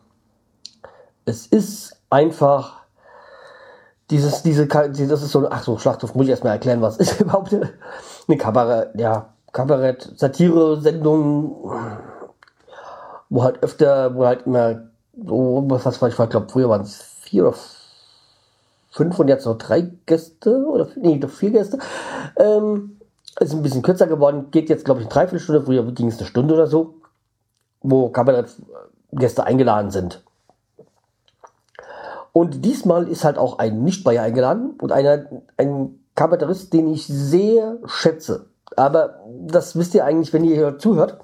es 1.25 1.48
ist 1.48 1.96
einfach 2.10 2.84
dieses, 4.10 4.44
diese, 4.44 4.68
das 4.68 5.00
ist 5.00 5.32
so, 5.32 5.48
ach 5.50 5.63
so, 5.63 5.77
Schlachthof, 5.77 6.13
muss 6.15 6.25
ich 6.25 6.32
erstmal 6.32 6.53
erklären, 6.53 6.82
was 6.82 6.98
ist 6.98 7.20
überhaupt 7.22 7.53
eine 7.53 8.38
Kamera, 8.38 8.88
ja, 8.96 9.34
Kabarett, 9.51 10.12
Satire-Sendungen, 10.15 11.51
wo 13.30 13.44
halt 13.44 13.62
öfter, 13.63 14.15
wo 14.15 14.25
halt 14.25 14.46
immer 14.46 14.84
so, 15.15 15.63
was 15.68 16.01
war 16.01 16.10
ich, 16.10 16.20
ich 16.20 16.30
glaube, 16.30 16.48
früher 16.50 16.70
waren 16.70 16.82
es 16.82 17.01
vier 17.22 17.48
oder 17.48 17.58
fünf 18.89 19.18
und 19.20 19.27
jetzt 19.27 19.46
noch 19.46 19.58
drei 19.58 19.92
Gäste 20.06 20.65
oder 20.65 20.88
nee, 20.96 21.20
doch 21.20 21.30
vier 21.30 21.51
Gäste. 21.51 21.80
Ähm, 22.38 23.00
ist 23.39 23.53
ein 23.53 23.63
bisschen 23.63 23.82
kürzer 23.82 24.08
geworden, 24.08 24.51
geht 24.51 24.70
jetzt, 24.70 24.86
glaube 24.86 25.01
ich, 25.01 25.08
eine 25.08 25.13
Dreiviertelstunde, 25.13 25.63
früher 25.63 25.84
ging 25.92 26.08
es 26.08 26.18
eine 26.18 26.27
Stunde 26.27 26.53
oder 26.53 26.68
so, 26.68 26.96
wo 27.82 28.10
Kabarettgäste 28.10 29.44
eingeladen 29.44 29.92
sind. 29.92 30.24
Und 32.34 32.66
diesmal 32.66 33.08
ist 33.08 33.24
halt 33.24 33.38
auch 33.38 33.60
ein 33.60 33.84
Nicht-Bayer 33.84 34.24
eingeladen 34.24 34.72
und 34.82 34.92
einer, 34.92 35.25
ein 35.56 36.00
Kabarettist, 36.16 36.74
den 36.74 36.92
ich 36.92 37.06
sehr 37.08 37.78
schätze. 37.86 38.48
Aber 38.75 39.20
das 39.48 39.78
wisst 39.78 39.94
ihr 39.94 40.04
eigentlich, 40.04 40.34
wenn 40.34 40.44
ihr 40.44 40.56
hier 40.56 40.80
zuhört, 40.80 41.20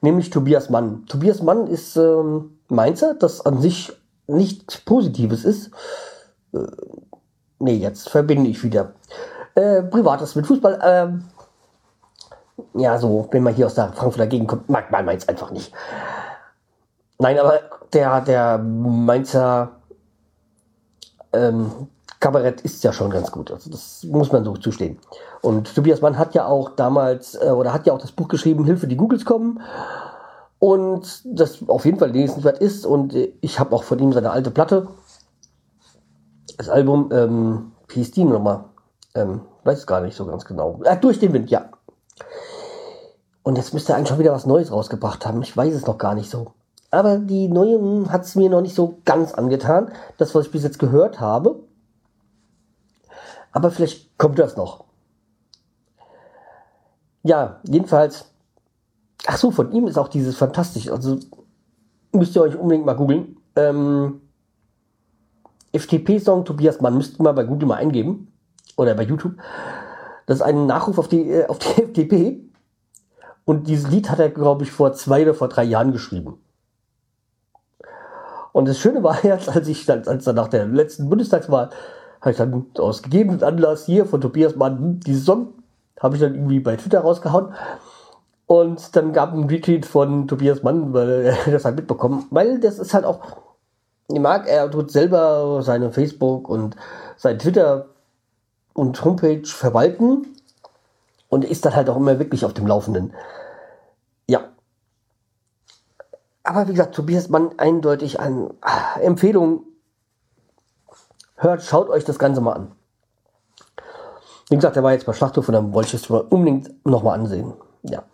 nämlich 0.00 0.30
Tobias 0.30 0.68
Mann. 0.68 1.06
Tobias 1.06 1.42
Mann 1.42 1.68
ist 1.68 1.96
ähm, 1.96 2.58
Mainzer, 2.68 3.14
das 3.14 3.46
an 3.46 3.60
sich 3.60 3.92
nichts 4.26 4.78
Positives 4.78 5.44
ist. 5.44 5.70
Äh, 6.52 6.66
nee, 7.60 7.76
jetzt 7.76 8.08
verbinde 8.08 8.50
ich 8.50 8.64
wieder. 8.64 8.94
Äh, 9.54 9.82
Privates 9.82 10.34
mit 10.34 10.46
Fußball. 10.46 10.80
Ähm, 10.82 11.24
ja, 12.74 12.98
so, 12.98 13.28
wenn 13.30 13.44
man 13.44 13.54
hier 13.54 13.66
aus 13.66 13.74
der 13.74 13.92
Frankfurter 13.92 14.26
Gegend 14.26 14.48
kommt, 14.48 14.68
mag 14.68 14.90
man 14.90 15.04
Mainz 15.04 15.28
einfach 15.28 15.52
nicht. 15.52 15.72
Nein, 17.18 17.38
aber 17.38 17.60
der, 17.92 18.20
der 18.22 18.58
Mainzer 18.58 19.70
ähm, 21.32 21.70
Kabarett 22.20 22.60
ist 22.60 22.84
ja 22.84 22.92
schon 22.92 23.10
ganz 23.10 23.32
gut. 23.32 23.50
Also 23.50 23.70
das 23.70 24.04
muss 24.04 24.30
man 24.32 24.44
so 24.44 24.56
zustehen. 24.56 24.98
Und 25.40 25.74
Tobias 25.74 26.00
Mann 26.00 26.18
hat 26.18 26.34
ja 26.34 26.46
auch 26.46 26.70
damals, 26.70 27.34
äh, 27.34 27.50
oder 27.50 27.72
hat 27.72 27.86
ja 27.86 27.92
auch 27.92 28.00
das 28.00 28.12
Buch 28.12 28.28
geschrieben, 28.28 28.64
Hilfe, 28.64 28.86
die 28.86 28.96
Googles 28.96 29.24
kommen. 29.24 29.60
Und 30.58 31.22
das 31.24 31.58
auf 31.68 31.84
jeden 31.84 31.98
Fall 31.98 32.10
lesenswert 32.10 32.58
ist. 32.58 32.86
Und 32.86 33.14
ich 33.40 33.58
habe 33.58 33.74
auch 33.74 33.82
von 33.82 33.98
ihm 33.98 34.12
seine 34.12 34.30
alte 34.30 34.52
Platte, 34.52 34.86
das 36.56 36.68
Album, 36.68 37.10
ähm, 37.12 37.72
wie 37.88 37.94
hieß 37.94 38.12
die 38.12 38.24
nochmal? 38.24 38.64
Ähm, 39.14 39.40
weiß 39.64 39.78
es 39.80 39.86
gar 39.86 40.00
nicht 40.00 40.16
so 40.16 40.26
ganz 40.26 40.44
genau. 40.44 40.80
Äh, 40.84 40.96
durch 40.98 41.18
den 41.18 41.32
Wind, 41.32 41.50
ja. 41.50 41.70
Und 43.42 43.56
jetzt 43.56 43.74
müsste 43.74 43.92
er 43.92 43.96
eigentlich 43.96 44.08
schon 44.08 44.20
wieder 44.20 44.32
was 44.32 44.46
Neues 44.46 44.70
rausgebracht 44.70 45.26
haben. 45.26 45.42
Ich 45.42 45.56
weiß 45.56 45.74
es 45.74 45.86
noch 45.86 45.98
gar 45.98 46.14
nicht 46.14 46.30
so. 46.30 46.52
Aber 46.92 47.16
die 47.16 47.48
neuen 47.48 48.12
hat 48.12 48.24
es 48.24 48.36
mir 48.36 48.50
noch 48.50 48.60
nicht 48.60 48.74
so 48.74 48.98
ganz 49.06 49.32
angetan. 49.32 49.90
Das, 50.18 50.34
was 50.34 50.46
ich 50.46 50.52
bis 50.52 50.62
jetzt 50.62 50.78
gehört 50.78 51.20
habe. 51.20 51.58
Aber 53.50 53.70
vielleicht 53.70 54.16
kommt 54.18 54.38
das 54.38 54.56
noch. 54.56 54.84
Ja, 57.22 57.60
jedenfalls. 57.62 58.26
Ach 59.26 59.38
so, 59.38 59.50
von 59.50 59.72
ihm 59.72 59.86
ist 59.86 59.96
auch 59.96 60.08
dieses 60.08 60.36
fantastisch. 60.36 60.90
Also 60.90 61.18
müsst 62.12 62.36
ihr 62.36 62.42
euch 62.42 62.56
unbedingt 62.56 62.84
mal 62.84 62.92
googeln. 62.92 63.38
Ähm, 63.56 64.20
FTP-Song 65.72 66.44
Tobias 66.44 66.82
Mann 66.82 66.98
müsst 66.98 67.18
ihr 67.18 67.22
mal 67.22 67.32
bei 67.32 67.44
Google 67.44 67.68
mal 67.68 67.76
eingeben. 67.76 68.30
Oder 68.76 68.94
bei 68.94 69.04
YouTube. 69.04 69.36
Das 70.26 70.36
ist 70.36 70.42
ein 70.42 70.66
Nachruf 70.66 70.98
auf 70.98 71.08
die, 71.08 71.30
äh, 71.30 71.46
auf 71.46 71.58
die 71.58 71.68
FTP. 71.86 72.40
Und 73.46 73.66
dieses 73.66 73.90
Lied 73.90 74.10
hat 74.10 74.18
er, 74.18 74.28
glaube 74.28 74.64
ich, 74.64 74.70
vor 74.70 74.92
zwei 74.92 75.22
oder 75.22 75.32
vor 75.32 75.48
drei 75.48 75.64
Jahren 75.64 75.92
geschrieben. 75.92 76.41
Und 78.52 78.68
das 78.68 78.78
Schöne 78.78 79.02
war 79.02 79.24
jetzt, 79.24 79.48
als 79.48 79.68
ich 79.68 79.86
dann, 79.86 80.06
als 80.06 80.24
dann 80.24 80.36
nach 80.36 80.48
der 80.48 80.66
letzten 80.66 81.08
Bundestagswahl, 81.08 81.70
habe 82.20 82.30
ich 82.30 82.36
dann 82.36 82.66
aus 82.78 83.02
gegebenen 83.02 83.42
Anlass 83.42 83.86
hier 83.86 84.06
von 84.06 84.20
Tobias 84.20 84.54
Mann, 84.56 84.78
hm, 84.78 85.00
dieses 85.00 85.24
Song, 85.24 85.54
habe 86.00 86.16
ich 86.16 86.22
dann 86.22 86.34
irgendwie 86.34 86.60
bei 86.60 86.76
Twitter 86.76 87.00
rausgehauen. 87.00 87.54
Und 88.46 88.94
dann 88.96 89.12
gab 89.12 89.32
ein 89.32 89.44
Retweet 89.44 89.86
von 89.86 90.28
Tobias 90.28 90.62
Mann, 90.62 90.92
weil 90.92 91.36
er 91.46 91.52
das 91.52 91.64
halt 91.64 91.76
mitbekommen, 91.76 92.26
weil 92.30 92.60
das 92.60 92.78
ist 92.78 92.94
halt 92.94 93.04
auch, 93.04 93.20
ich 94.08 94.20
mag, 94.20 94.46
er 94.48 94.70
tut 94.70 94.90
selber 94.90 95.62
seine 95.62 95.90
Facebook 95.90 96.48
und 96.48 96.76
sein 97.16 97.38
Twitter 97.38 97.86
und 98.74 99.04
Homepage 99.04 99.46
verwalten 99.46 100.26
und 101.28 101.44
ist 101.44 101.64
dann 101.64 101.74
halt 101.74 101.88
auch 101.88 101.96
immer 101.96 102.18
wirklich 102.18 102.44
auf 102.44 102.52
dem 102.52 102.66
Laufenden. 102.66 103.14
Ja. 104.28 104.44
Aber 106.44 106.66
wie 106.66 106.72
gesagt, 106.72 106.94
Tobias 106.94 107.28
Mann 107.28 107.50
eindeutig 107.58 108.20
an 108.20 108.52
ah, 108.60 108.98
Empfehlung. 109.00 109.64
Hört, 111.36 111.62
schaut 111.62 111.88
euch 111.88 112.04
das 112.04 112.18
Ganze 112.18 112.40
mal 112.40 112.52
an. 112.52 112.72
Wie 114.48 114.56
gesagt, 114.56 114.76
der 114.76 114.82
war 114.82 114.92
jetzt 114.92 115.06
bei 115.06 115.12
Schlachthof 115.12 115.48
und 115.48 115.54
dann 115.54 115.72
wollte 115.72 115.96
ich 115.96 116.02
es 116.02 116.10
unbedingt 116.10 116.86
nochmal 116.86 117.18
ansehen. 117.18 117.54
Ja. 117.82 118.04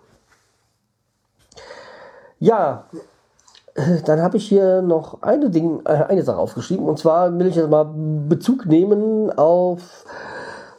Ja, 2.38 2.84
dann 4.04 4.22
habe 4.22 4.36
ich 4.36 4.48
hier 4.48 4.82
noch 4.82 5.22
eine, 5.22 5.50
Ding, 5.50 5.80
äh, 5.84 6.04
eine 6.08 6.22
Sache 6.22 6.38
aufgeschrieben. 6.38 6.86
Und 6.86 6.98
zwar 6.98 7.36
will 7.38 7.46
ich 7.46 7.56
jetzt 7.56 7.70
mal 7.70 7.84
Bezug 7.84 8.66
nehmen 8.66 9.36
auf 9.36 10.04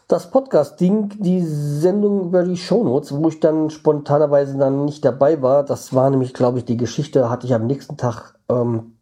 das 0.09 0.31
Podcast-Ding, 0.31 1.09
die 1.19 1.41
Sendung 1.41 2.21
über 2.23 2.43
die 2.43 2.57
Shownotes, 2.57 3.15
wo 3.15 3.29
ich 3.29 3.39
dann 3.39 3.69
spontanerweise 3.69 4.57
dann 4.57 4.85
nicht 4.85 5.05
dabei 5.05 5.43
war. 5.43 5.63
Das 5.63 5.93
war 5.93 6.09
nämlich, 6.09 6.33
glaube 6.33 6.57
ich, 6.57 6.65
die 6.65 6.77
Geschichte, 6.77 7.29
hatte 7.29 7.45
ich 7.45 7.53
am 7.53 7.67
nächsten 7.67 7.95
Tag 7.95 8.33
ähm, 8.49 8.95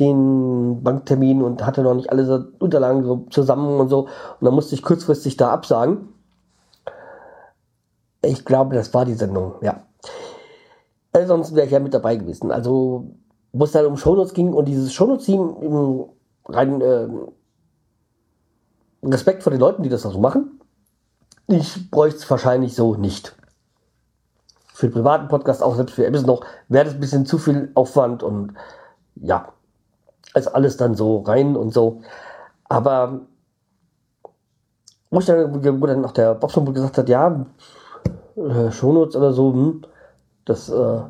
den 0.00 0.82
Banktermin 0.82 1.40
und 1.42 1.64
hatte 1.64 1.82
noch 1.82 1.94
nicht 1.94 2.10
alle 2.10 2.52
Unterlagen 2.58 3.04
so 3.04 3.26
zusammen 3.30 3.78
und 3.78 3.88
so. 3.88 4.00
Und 4.00 4.44
dann 4.44 4.52
musste 4.52 4.74
ich 4.74 4.82
kurzfristig 4.82 5.36
da 5.36 5.52
absagen. 5.52 6.08
Ich 8.22 8.44
glaube, 8.44 8.74
das 8.74 8.92
war 8.92 9.04
die 9.04 9.14
Sendung, 9.14 9.54
ja. 9.62 9.84
Äh, 11.12 11.26
sonst 11.26 11.54
wäre 11.54 11.66
ich 11.66 11.72
ja 11.72 11.78
mit 11.78 11.94
dabei 11.94 12.16
gewesen. 12.16 12.50
Also, 12.50 13.12
wo 13.52 13.64
es 13.64 13.70
dann 13.70 13.86
um 13.86 13.96
Shownotes 13.96 14.34
ging 14.34 14.52
und 14.52 14.66
dieses 14.66 14.92
Shownotes-Team 14.92 16.06
rein 16.48 16.80
äh, 16.80 17.08
Respekt 19.02 19.42
vor 19.42 19.50
den 19.50 19.60
Leuten, 19.60 19.82
die 19.82 19.88
das 19.88 20.02
so 20.02 20.18
machen. 20.18 20.60
Ich 21.46 21.90
bräuchte 21.90 22.18
es 22.18 22.30
wahrscheinlich 22.30 22.74
so 22.74 22.94
nicht. 22.94 23.34
Für 24.74 24.88
den 24.88 24.92
privaten 24.92 25.28
Podcast, 25.28 25.62
auch 25.62 25.74
selbst 25.74 25.94
für 25.94 26.06
Amazon 26.06 26.26
noch, 26.26 26.44
wäre 26.68 26.84
das 26.84 26.94
ein 26.94 27.00
bisschen 27.00 27.26
zu 27.26 27.38
viel 27.38 27.70
Aufwand 27.74 28.22
und 28.22 28.54
ja, 29.16 29.52
also 30.32 30.52
alles 30.52 30.76
dann 30.76 30.94
so 30.94 31.20
rein 31.20 31.56
und 31.56 31.72
so. 31.72 32.02
Aber 32.64 33.20
wo 35.10 35.18
ich 35.18 35.26
dann, 35.26 35.80
wo 35.80 35.86
dann 35.86 36.04
auch 36.04 36.12
der 36.12 36.34
Bobson 36.34 36.72
gesagt 36.72 36.98
hat, 36.98 37.08
ja, 37.08 37.46
äh, 38.36 38.70
Shownotes 38.70 39.16
oder 39.16 39.32
so, 39.32 39.52
hm, 39.52 39.82
das, 40.44 40.68
äh, 40.68 41.00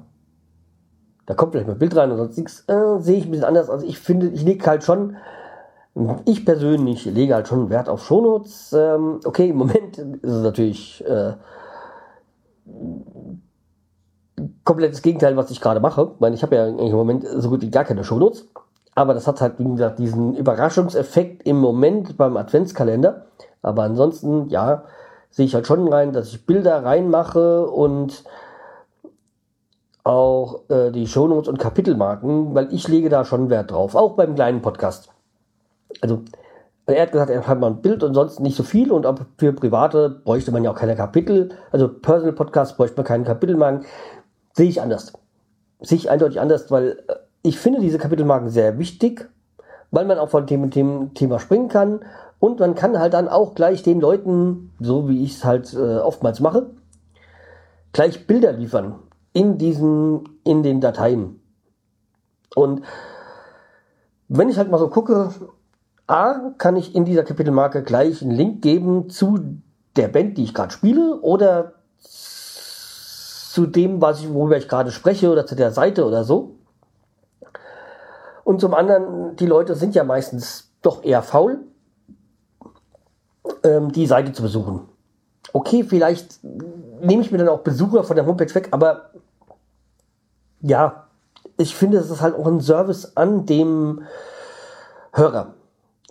da 1.26 1.34
kommt 1.34 1.52
vielleicht 1.52 1.66
mal 1.66 1.74
ein 1.74 1.78
Bild 1.78 1.94
rein 1.94 2.10
und 2.10 2.16
sonst 2.16 2.36
nichts, 2.36 2.64
äh, 2.66 2.98
sehe 3.00 3.18
ich 3.18 3.26
ein 3.26 3.30
bisschen 3.30 3.46
anders. 3.46 3.68
Also 3.68 3.86
ich 3.86 3.98
finde, 3.98 4.28
ich 4.28 4.42
lege 4.42 4.66
halt 4.66 4.84
schon 4.84 5.16
ich 6.24 6.44
persönlich 6.44 7.04
lege 7.04 7.34
halt 7.34 7.48
schon 7.48 7.68
Wert 7.70 7.88
auf 7.88 8.04
Shownotes. 8.04 8.72
Ähm, 8.72 9.20
okay, 9.24 9.50
im 9.50 9.56
Moment 9.56 9.98
ist 9.98 10.32
es 10.32 10.42
natürlich 10.42 11.04
äh, 11.06 11.32
komplettes 14.64 15.02
Gegenteil, 15.02 15.36
was 15.36 15.50
ich 15.50 15.60
gerade 15.60 15.80
mache. 15.80 16.12
Ich 16.14 16.20
meine, 16.20 16.34
ich 16.34 16.42
habe 16.42 16.56
ja 16.56 16.66
im 16.66 16.92
Moment 16.92 17.26
so 17.26 17.50
gut 17.50 17.62
wie 17.62 17.70
gar 17.70 17.84
keine 17.84 18.04
Shownotes. 18.04 18.48
Aber 18.94 19.14
das 19.14 19.26
hat 19.26 19.40
halt, 19.40 19.54
wie 19.58 19.64
gesagt, 19.64 19.98
diesen 19.98 20.34
Überraschungseffekt 20.34 21.46
im 21.46 21.58
Moment 21.60 22.16
beim 22.16 22.36
Adventskalender. 22.36 23.26
Aber 23.62 23.82
ansonsten, 23.82 24.48
ja, 24.48 24.84
sehe 25.30 25.46
ich 25.46 25.54
halt 25.54 25.66
schon 25.66 25.88
rein, 25.88 26.12
dass 26.12 26.28
ich 26.28 26.46
Bilder 26.46 26.84
reinmache 26.84 27.66
und 27.66 28.24
auch 30.02 30.62
äh, 30.70 30.90
die 30.90 31.06
Shownotes 31.06 31.48
und 31.48 31.58
Kapitelmarken, 31.58 32.54
weil 32.54 32.72
ich 32.72 32.88
lege 32.88 33.10
da 33.10 33.24
schon 33.24 33.50
Wert 33.50 33.70
drauf, 33.70 33.94
auch 33.94 34.14
beim 34.14 34.34
kleinen 34.34 34.62
Podcast 34.62 35.10
also 36.00 36.22
er 36.86 37.02
hat 37.02 37.12
gesagt, 37.12 37.30
er 37.30 37.46
hat 37.46 37.60
mal 37.60 37.68
ein 37.68 37.82
Bild 37.82 38.02
und 38.02 38.14
sonst 38.14 38.40
nicht 38.40 38.56
so 38.56 38.62
viel 38.62 38.90
und 38.90 39.06
auch 39.06 39.18
für 39.38 39.52
private 39.52 40.10
bräuchte 40.24 40.52
man 40.52 40.64
ja 40.64 40.70
auch 40.70 40.76
keine 40.76 40.96
Kapitel, 40.96 41.50
also 41.70 41.88
Personal 41.88 42.32
Podcast 42.32 42.76
bräuchte 42.76 42.96
man 42.96 43.06
keinen 43.06 43.24
Kapitelmarken. 43.24 43.86
Sehe 44.54 44.68
ich 44.68 44.82
anders. 44.82 45.12
Sehe 45.80 45.98
ich 45.98 46.10
eindeutig 46.10 46.40
anders, 46.40 46.70
weil 46.70 47.02
äh, 47.08 47.14
ich 47.42 47.58
finde 47.58 47.80
diese 47.80 47.98
Kapitelmarken 47.98 48.50
sehr 48.50 48.78
wichtig, 48.78 49.28
weil 49.90 50.04
man 50.04 50.18
auch 50.18 50.28
von 50.28 50.46
Thema, 50.46 50.68
Thema, 50.70 51.10
Thema 51.14 51.38
springen 51.38 51.68
kann 51.68 52.00
und 52.38 52.60
man 52.60 52.74
kann 52.74 52.98
halt 52.98 53.14
dann 53.14 53.28
auch 53.28 53.54
gleich 53.54 53.82
den 53.82 54.00
Leuten, 54.00 54.72
so 54.80 55.08
wie 55.08 55.24
ich 55.24 55.36
es 55.36 55.44
halt 55.44 55.72
äh, 55.74 55.98
oftmals 55.98 56.40
mache, 56.40 56.70
gleich 57.92 58.26
Bilder 58.26 58.52
liefern 58.52 58.96
in 59.32 59.58
diesen, 59.58 60.40
in 60.44 60.62
den 60.62 60.80
Dateien. 60.80 61.40
Und 62.54 62.82
wenn 64.28 64.48
ich 64.48 64.58
halt 64.58 64.70
mal 64.70 64.78
so 64.78 64.88
gucke, 64.88 65.30
A, 66.10 66.52
kann 66.58 66.76
ich 66.76 66.94
in 66.94 67.04
dieser 67.04 67.22
Kapitelmarke 67.22 67.82
gleich 67.82 68.20
einen 68.20 68.32
Link 68.32 68.62
geben 68.62 69.10
zu 69.10 69.38
der 69.96 70.08
Band, 70.08 70.36
die 70.38 70.44
ich 70.44 70.54
gerade 70.54 70.72
spiele, 70.72 71.20
oder 71.20 71.74
zu 72.00 73.66
dem, 73.66 74.00
was 74.00 74.20
ich, 74.20 74.32
worüber 74.32 74.56
ich 74.56 74.68
gerade 74.68 74.90
spreche, 74.90 75.30
oder 75.30 75.46
zu 75.46 75.54
der 75.54 75.70
Seite 75.70 76.04
oder 76.04 76.24
so. 76.24 76.56
Und 78.44 78.60
zum 78.60 78.74
anderen, 78.74 79.36
die 79.36 79.46
Leute 79.46 79.74
sind 79.76 79.94
ja 79.94 80.02
meistens 80.02 80.72
doch 80.82 81.04
eher 81.04 81.22
faul, 81.22 81.60
ähm, 83.62 83.92
die 83.92 84.06
Seite 84.06 84.32
zu 84.32 84.42
besuchen. 84.42 84.88
okay, 85.52 85.84
vielleicht 85.84 86.40
nehme 86.42 87.22
ich 87.22 87.30
mir 87.32 87.38
dann 87.38 87.48
auch 87.48 87.60
Besucher 87.60 88.04
von 88.04 88.16
der 88.16 88.26
Homepage 88.26 88.54
weg, 88.54 88.68
aber 88.72 89.10
ja, 90.60 91.06
ich 91.56 91.74
finde, 91.74 91.98
es 91.98 92.10
ist 92.10 92.20
halt 92.20 92.34
auch 92.34 92.46
ein 92.46 92.60
Service 92.60 93.16
an 93.16 93.46
dem 93.46 94.02
Hörer. 95.12 95.54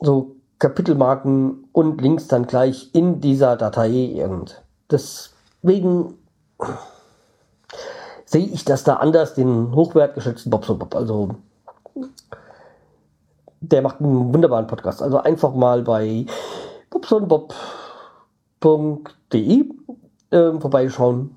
So 0.02 0.36
Kapitelmarken 0.60 1.70
und 1.72 2.02
Links 2.02 2.28
dann 2.28 2.46
gleich 2.46 2.90
in 2.94 3.22
dieser 3.22 3.56
Datei 3.56 4.24
und 4.26 4.62
deswegen 4.92 6.16
sehe 8.26 8.46
ich 8.46 8.66
das 8.66 8.84
da 8.84 8.96
anders, 8.96 9.34
den 9.34 9.74
hochwertgeschätzten 9.74 10.52
Bobs 10.52 10.70
und 10.70 10.80
Bob. 10.80 10.96
Also 10.96 11.30
der 13.62 13.82
macht 13.82 14.00
einen 14.00 14.34
wunderbaren 14.34 14.68
Podcast. 14.68 15.02
Also 15.02 15.20
einfach 15.20 15.54
mal 15.54 15.82
bei 15.82 16.26
bobsonbob.de 16.90 19.66
äh, 20.32 20.60
vorbeischauen. 20.60 21.36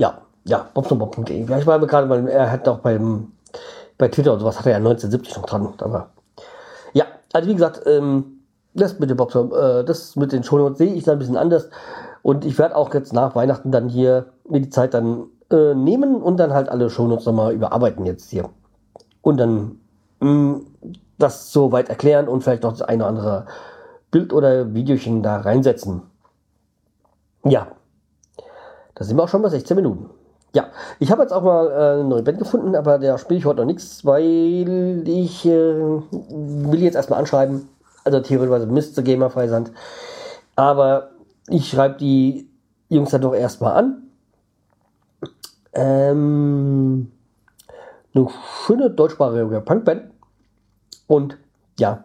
Ja, 0.00 0.22
ja, 0.44 0.70
bobsonbob.de. 0.74 1.42
Ich 1.42 1.66
war 1.66 1.78
gerade 1.86 2.06
mal, 2.06 2.28
er 2.28 2.50
hat 2.50 2.68
auch 2.68 2.78
beim 2.78 3.33
bei 3.98 4.08
Twitter 4.08 4.32
und 4.32 4.40
sowas 4.40 4.58
hat 4.58 4.66
er 4.66 4.72
ja 4.72 4.78
1970 4.78 5.36
noch 5.36 5.46
dran. 5.46 5.74
Aber 5.78 6.10
ja, 6.92 7.04
also 7.32 7.48
wie 7.48 7.54
gesagt, 7.54 7.82
ähm, 7.86 8.40
das 8.74 8.98
mit 8.98 9.10
dem 9.10 9.16
Bobson, 9.16 9.52
äh, 9.52 9.84
das 9.84 10.16
mit 10.16 10.32
den 10.32 10.42
Shownotes 10.42 10.78
sehe 10.78 10.92
ich 10.92 11.04
da 11.04 11.12
ein 11.12 11.18
bisschen 11.18 11.36
anders. 11.36 11.68
Und 12.22 12.44
ich 12.44 12.58
werde 12.58 12.76
auch 12.76 12.92
jetzt 12.94 13.12
nach 13.12 13.34
Weihnachten 13.34 13.70
dann 13.70 13.88
hier 13.88 14.26
mir 14.48 14.60
die 14.60 14.70
Zeit 14.70 14.94
dann 14.94 15.26
äh, 15.50 15.74
nehmen 15.74 16.22
und 16.22 16.38
dann 16.38 16.52
halt 16.52 16.68
alle 16.68 16.90
Shownotes 16.90 17.26
nochmal 17.26 17.54
überarbeiten 17.54 18.06
jetzt 18.06 18.30
hier. 18.30 18.50
Und 19.22 19.38
dann 19.38 19.78
mh, 20.20 20.30
mm, 20.30 20.66
das 21.18 21.52
so 21.52 21.70
weit 21.72 21.88
erklären 21.88 22.28
und 22.28 22.42
vielleicht 22.42 22.62
noch 22.62 22.72
das 22.72 22.82
eine 22.82 23.04
oder 23.04 23.08
andere 23.08 23.46
Bild 24.10 24.32
oder 24.32 24.74
Videochen 24.74 25.22
da 25.22 25.38
reinsetzen. 25.38 26.02
Ja, 27.44 27.68
da 28.94 29.04
sind 29.04 29.16
wir 29.16 29.24
auch 29.24 29.28
schon 29.28 29.42
bei 29.42 29.48
16 29.48 29.76
Minuten. 29.76 30.10
Ja, 30.54 30.68
ich 31.00 31.10
habe 31.10 31.22
jetzt 31.22 31.32
auch 31.32 31.42
mal 31.42 31.68
äh, 31.68 31.94
eine 31.94 32.04
neue 32.04 32.22
Band 32.22 32.38
gefunden, 32.38 32.76
aber 32.76 33.00
da 33.00 33.18
spiele 33.18 33.38
ich 33.38 33.44
heute 33.44 33.60
noch 33.60 33.66
nichts, 33.66 34.04
weil 34.04 35.02
ich 35.04 35.44
äh, 35.44 35.50
will 35.50 36.80
jetzt 36.80 36.94
erstmal 36.94 37.18
anschreiben. 37.18 37.68
Also 38.04 38.20
theoretisch 38.20 38.68
müsste 38.68 39.02
Gamerfrei 39.02 39.48
sein. 39.48 39.70
Aber 40.54 41.10
ich 41.48 41.68
schreibe 41.68 41.98
die 41.98 42.48
Jungs 42.88 43.10
dann 43.10 43.22
doch 43.22 43.34
erstmal 43.34 43.72
an. 43.72 44.02
Ähm, 45.72 47.10
eine 48.14 48.28
schöne 48.64 48.90
deutschsprachige 48.90 49.60
Punkband. 49.60 50.12
Und 51.08 51.36
ja, 51.80 52.04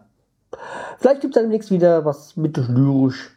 vielleicht 0.98 1.20
gibt 1.20 1.36
es 1.36 1.40
dann 1.40 1.44
demnächst 1.44 1.70
wieder 1.70 2.04
was 2.04 2.36
mit 2.36 2.56
lyrisch, 2.56 3.30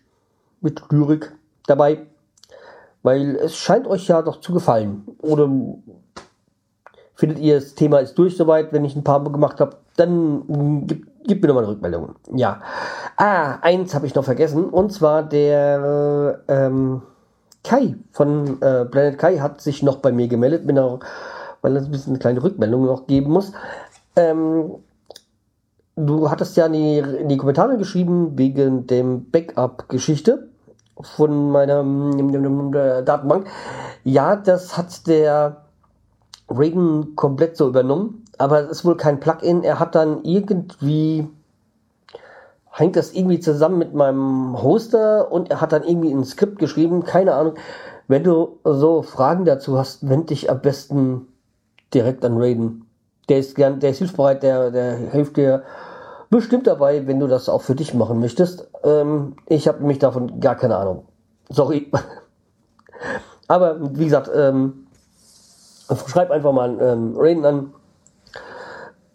mit 0.61 0.81
Lyrik 0.91 1.35
dabei. 1.67 2.07
Weil 3.03 3.35
es 3.35 3.55
scheint 3.55 3.85
euch 3.85 4.07
ja 4.07 4.21
doch 4.21 4.39
zu 4.39 4.53
gefallen. 4.53 5.03
Oder 5.21 5.49
findet 7.15 7.39
ihr, 7.39 7.55
das 7.55 7.75
Thema 7.75 7.99
ist 7.99 8.17
durch 8.17 8.35
soweit, 8.37 8.73
wenn 8.73 8.85
ich 8.85 8.95
ein 8.95 9.03
paar 9.03 9.23
gemacht 9.23 9.59
habe, 9.59 9.77
dann 9.97 10.87
gibt, 10.87 11.07
gibt 11.25 11.41
mir 11.41 11.49
nochmal 11.49 11.65
eine 11.65 11.73
Rückmeldung. 11.73 12.15
Ja. 12.33 12.61
Ah, 13.17 13.57
eins 13.61 13.93
habe 13.93 14.07
ich 14.07 14.15
noch 14.15 14.23
vergessen. 14.23 14.69
Und 14.69 14.91
zwar 14.91 15.23
der 15.23 16.43
ähm, 16.47 17.01
Kai 17.63 17.95
von 18.11 18.61
äh, 18.61 18.85
Planet 18.85 19.17
Kai 19.17 19.37
hat 19.37 19.61
sich 19.61 19.83
noch 19.83 19.97
bei 19.97 20.11
mir 20.11 20.27
gemeldet, 20.27 20.65
mit 20.65 20.77
einer, 20.77 20.99
weil 21.61 21.75
er 21.75 21.83
ein 21.83 21.91
bisschen 21.91 22.13
eine 22.13 22.19
kleine 22.19 22.43
Rückmeldung 22.43 22.85
noch 22.85 23.07
geben 23.07 23.31
muss. 23.31 23.51
Ähm, 24.15 24.71
du 25.95 26.29
hattest 26.29 26.57
ja 26.57 26.65
in 26.65 26.73
die, 26.73 26.97
in 26.97 27.29
die 27.29 27.37
Kommentare 27.37 27.77
geschrieben 27.77 28.37
wegen 28.37 28.87
dem 28.87 29.29
Backup-Geschichte 29.29 30.49
von 30.99 31.51
meiner 31.51 31.83
Datenbank. 33.03 33.47
Ja, 34.03 34.35
das 34.35 34.77
hat 34.77 35.07
der 35.07 35.63
Reagan 36.49 37.15
komplett 37.15 37.57
so 37.57 37.67
übernommen, 37.67 38.25
aber 38.37 38.61
es 38.61 38.69
ist 38.69 38.85
wohl 38.85 38.97
kein 38.97 39.19
Plugin. 39.19 39.63
Er 39.63 39.79
hat 39.79 39.95
dann 39.95 40.23
irgendwie 40.23 41.27
hängt 42.73 42.95
das 42.95 43.13
irgendwie 43.13 43.39
zusammen 43.39 43.77
mit 43.77 43.93
meinem 43.93 44.61
Hoster 44.61 45.31
und 45.31 45.51
er 45.51 45.61
hat 45.61 45.71
dann 45.71 45.83
irgendwie 45.83 46.11
ein 46.11 46.23
Skript 46.23 46.57
geschrieben, 46.57 47.03
keine 47.03 47.35
Ahnung. 47.35 47.53
Wenn 48.07 48.23
du 48.23 48.59
so 48.63 49.03
Fragen 49.03 49.45
dazu 49.45 49.77
hast, 49.77 50.09
wend 50.09 50.31
dich 50.31 50.49
am 50.49 50.59
besten 50.59 51.27
direkt 51.93 52.25
an 52.25 52.37
Raiden. 52.37 52.85
Der 53.29 53.37
ist 53.37 53.55
gern, 53.55 53.79
der 53.79 53.91
ist 53.91 53.99
hilfsbereit, 53.99 54.43
der, 54.43 54.71
der 54.71 54.95
hilft 54.95 55.37
dir 55.37 55.63
bestimmt 56.33 56.67
dabei, 56.67 57.05
wenn 57.05 57.19
du 57.19 57.27
das 57.27 57.47
auch 57.47 57.61
für 57.61 57.75
dich 57.75 57.93
machen 57.93 58.19
möchtest. 58.19 58.67
Ähm, 58.83 59.35
ich 59.47 59.67
habe 59.67 59.79
nämlich 59.79 59.99
davon 59.99 60.39
gar 60.39 60.55
keine 60.55 60.77
Ahnung. 60.77 61.05
Sorry. 61.49 61.91
Aber 63.47 63.95
wie 63.97 64.05
gesagt, 64.05 64.31
ähm, 64.33 64.87
schreib 66.07 66.31
einfach 66.31 66.51
mal 66.51 66.79
ähm, 66.81 67.13
Raiden 67.15 67.45
an, 67.45 67.73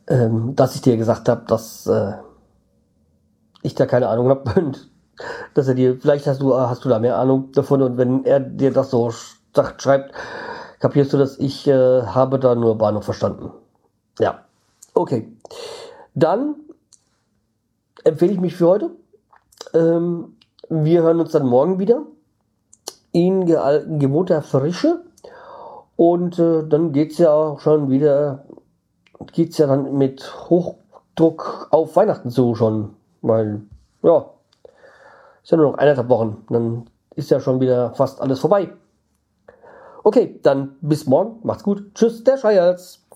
ähm, 0.07 0.54
dass 0.54 0.76
ich 0.76 0.83
dir 0.83 0.96
gesagt 0.96 1.28
habe, 1.28 1.42
dass 1.46 1.87
äh, 1.87 2.12
ich 3.62 3.74
da 3.74 3.87
keine 3.87 4.09
Ahnung 4.09 4.28
habe 4.28 4.52
und 4.61 4.88
dass 5.54 5.66
er 5.66 5.74
dir, 5.74 5.98
vielleicht 5.98 6.26
hast 6.28 6.40
du, 6.40 6.54
hast 6.54 6.85
du 6.85 6.88
da 6.88 7.00
mehr 7.00 7.18
Ahnung 7.18 7.50
davon 7.52 7.83
und 7.83 7.98
wenn 7.98 8.24
er 8.24 8.38
dir 8.38 8.72
das 8.72 8.90
so 8.90 9.12
sagt, 9.54 9.83
schreibt, 9.83 10.12
kapierst 10.78 11.12
du 11.12 11.16
das? 11.16 11.37
Ich 11.38 11.66
äh, 11.66 12.02
habe 12.02 12.38
da 12.38 12.54
nur 12.54 12.78
Bahnhof 12.78 13.04
verstanden. 13.04 13.50
Ja. 14.20 14.44
Okay. 14.94 15.33
Dann 16.14 16.54
empfehle 18.04 18.32
ich 18.32 18.40
mich 18.40 18.56
für 18.56 18.68
heute. 18.68 18.90
Ähm, 19.74 20.37
wir 20.68 21.02
hören 21.02 21.20
uns 21.20 21.32
dann 21.32 21.46
morgen 21.46 21.78
wieder 21.78 22.02
in 23.12 23.46
gewohnter 23.98 24.42
Frische. 24.42 25.02
Und 25.96 26.38
äh, 26.38 26.62
dann 26.68 26.92
es 26.94 27.18
ja 27.18 27.32
auch 27.32 27.61
schon 27.61 27.90
wieder, 27.90 28.44
geht 29.32 29.50
es 29.50 29.58
ja 29.58 29.66
dann 29.66 29.96
mit 29.98 30.48
Hochdruck 30.48 31.68
auf 31.70 31.96
Weihnachten 31.96 32.30
zu 32.30 32.54
schon. 32.54 32.94
Weil, 33.20 33.62
ja, 34.02 34.30
ist 35.42 35.50
ja 35.50 35.56
nur 35.56 35.72
noch 35.72 35.78
eineinhalb 35.78 36.08
Wochen. 36.08 36.44
Dann 36.50 36.84
ist 37.16 37.30
ja 37.30 37.40
schon 37.40 37.61
wieder 37.61 37.94
fast 37.94 38.20
alles 38.20 38.38
vorbei. 38.38 38.72
Okay, 40.04 40.38
dann 40.42 40.76
bis 40.80 41.06
morgen. 41.06 41.40
Macht's 41.42 41.64
gut. 41.64 41.94
Tschüss, 41.94 42.22
der 42.22 42.37
Scheiers. 42.37 43.08